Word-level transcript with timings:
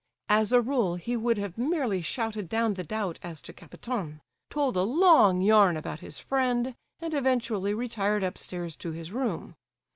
As 0.29 0.51
a 0.51 0.61
rule 0.61 0.95
he 0.95 1.15
would 1.15 1.37
have 1.37 1.59
merely 1.59 2.01
shouted 2.01 2.49
down 2.49 2.73
the 2.73 2.83
doubt 2.83 3.19
as 3.21 3.39
to 3.41 3.53
Kapiton, 3.53 4.19
told 4.49 4.75
a 4.75 4.81
long 4.81 5.41
yarn 5.41 5.77
about 5.77 5.99
his 5.99 6.19
friend, 6.19 6.73
and 6.99 7.13
eventually 7.13 7.75
retired 7.75 8.23
upstairs 8.23 8.75
to 8.77 8.89
his 8.93 9.11
room. 9.11 9.53